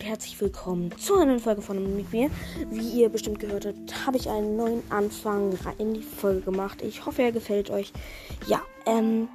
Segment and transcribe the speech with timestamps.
[0.00, 2.30] herzlich willkommen zu einer neuen Folge von mit mir.
[2.70, 6.80] Wie ihr bestimmt gehört habt, habe ich einen neuen Anfang in die Folge gemacht.
[6.82, 7.92] Ich hoffe, er gefällt euch.
[8.46, 9.28] Ja, ähm,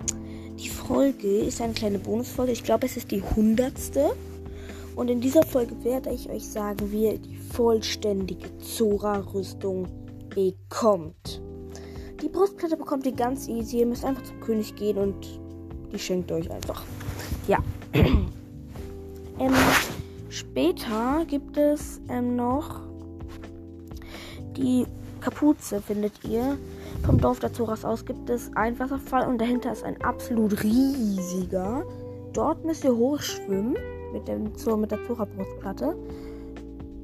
[0.60, 2.52] die Folge ist eine kleine Bonusfolge.
[2.52, 4.16] Ich glaube, es ist die hundertste.
[4.96, 9.88] Und in dieser Folge werde ich euch sagen, wie ihr die vollständige Zora-Rüstung
[10.30, 11.42] bekommt.
[12.24, 13.80] Die Brustplatte bekommt ihr ganz easy.
[13.80, 15.40] Ihr müsst einfach zum König gehen und
[15.92, 16.84] die schenkt euch einfach.
[17.48, 17.60] Ja.
[20.34, 22.82] Später gibt es ähm, noch
[24.58, 24.88] die
[25.22, 26.58] Kapuze, findet ihr.
[27.06, 31.86] Vom Dorf der Zoras aus gibt es einen Wasserfall und dahinter ist ein absolut riesiger.
[32.34, 33.78] Dort müsst ihr hochschwimmen
[34.12, 35.96] mit, dem, mit der Zora-Brustplatte.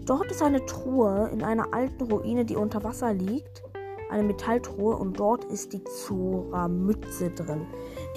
[0.08, 3.62] Dort ist eine Truhe in einer alten Ruine, die unter Wasser liegt.
[4.10, 7.68] Eine Metalltruhe und dort ist die Zora-Mütze drin.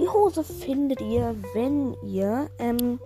[0.00, 2.98] Die Hose findet ihr, wenn ihr ähm,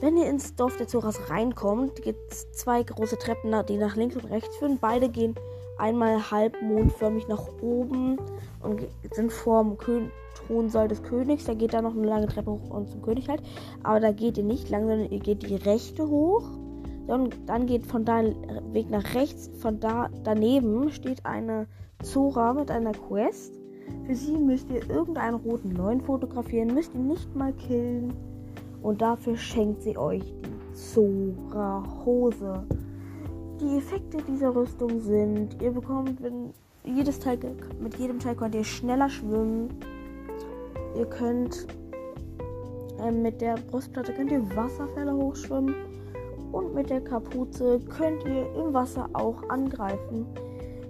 [0.00, 4.16] wenn ihr ins Dorf der Zoras reinkommt, gibt es zwei große Treppen, die nach links
[4.16, 4.78] und rechts führen.
[4.80, 5.34] Beide gehen
[5.78, 8.18] einmal halb mondförmig nach oben
[8.62, 11.44] und sind vorm Kön Thronsaal des Königs.
[11.44, 13.42] Da geht da noch eine lange Treppe hoch und zum König halt.
[13.82, 16.44] Aber da geht ihr nicht lang, sondern ihr geht die rechte hoch.
[17.06, 18.22] Dann, dann geht von da
[18.72, 19.50] Weg nach rechts.
[19.58, 21.66] Von da daneben steht eine
[22.02, 23.58] Zora mit einer Quest.
[24.04, 28.37] Für sie müsst ihr irgendeinen roten Neuen fotografieren, müsst ihr nicht mal killen.
[28.82, 32.64] Und dafür schenkt sie euch die Zora Hose.
[33.60, 36.52] Die Effekte dieser Rüstung sind, ihr bekommt, wenn
[36.84, 37.38] jedes Teil,
[37.80, 39.68] mit jedem Teil könnt ihr schneller schwimmen.
[40.96, 41.66] Ihr könnt
[43.00, 45.74] äh, mit der Brustplatte könnt ihr Wasserfälle hochschwimmen
[46.52, 50.26] und mit der Kapuze könnt ihr im Wasser auch angreifen.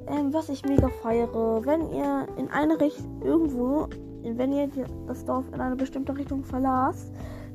[0.07, 3.89] Ähm, was ich mega feiere, wenn ihr in eine Richtung irgendwo,
[4.23, 4.69] wenn ihr
[5.07, 7.13] das Dorf in eine bestimmte Richtung verlasst,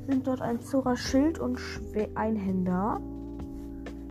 [0.07, 1.59] sind dort ein Zora Schild und
[2.15, 2.99] Einhänder.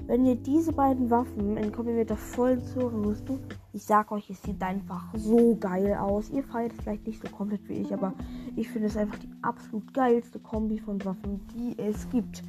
[0.06, 3.38] Wenn ihr diese beiden Waffen in Kombination voll Zora Rüstung,
[3.72, 6.28] ich sag euch, es sieht einfach so geil aus.
[6.30, 8.12] Ihr feiert es vielleicht nicht so komplett wie ich, aber
[8.56, 12.42] ich finde es einfach die absolut geilste Kombi von Waffen, die es gibt.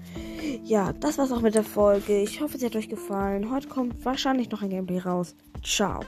[0.64, 2.22] Ja, das war's auch mit der Folge.
[2.22, 3.50] Ich hoffe, es hat euch gefallen.
[3.52, 5.36] Heute kommt wahrscheinlich noch ein Gameplay raus.
[5.64, 6.02] Ciao.